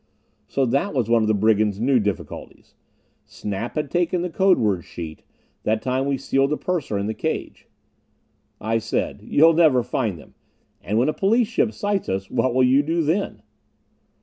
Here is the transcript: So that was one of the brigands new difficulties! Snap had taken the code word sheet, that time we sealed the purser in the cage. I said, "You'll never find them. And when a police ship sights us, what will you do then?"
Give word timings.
So 0.47 0.65
that 0.65 0.95
was 0.95 1.09
one 1.11 1.21
of 1.21 1.27
the 1.27 1.33
brigands 1.35 1.79
new 1.79 1.99
difficulties! 1.99 2.73
Snap 3.23 3.75
had 3.75 3.91
taken 3.91 4.23
the 4.23 4.31
code 4.31 4.57
word 4.57 4.83
sheet, 4.83 5.21
that 5.61 5.79
time 5.83 6.07
we 6.07 6.17
sealed 6.17 6.49
the 6.49 6.57
purser 6.57 6.97
in 6.97 7.05
the 7.05 7.13
cage. 7.13 7.67
I 8.59 8.79
said, 8.79 9.21
"You'll 9.21 9.53
never 9.53 9.83
find 9.83 10.17
them. 10.17 10.33
And 10.81 10.97
when 10.97 11.07
a 11.07 11.13
police 11.13 11.49
ship 11.49 11.71
sights 11.71 12.09
us, 12.09 12.31
what 12.31 12.55
will 12.55 12.63
you 12.63 12.81
do 12.81 13.03
then?" 13.03 13.43